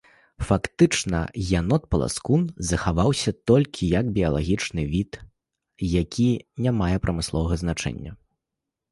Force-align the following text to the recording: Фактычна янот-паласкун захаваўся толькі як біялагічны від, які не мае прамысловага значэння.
Фактычна 0.49 1.17
янот-паласкун 1.57 2.45
захаваўся 2.69 3.33
толькі 3.51 3.89
як 3.99 4.05
біялагічны 4.15 4.85
від, 4.93 5.11
які 5.99 6.25
не 6.67 6.71
мае 6.79 6.97
прамысловага 7.05 7.59
значэння. 7.65 8.11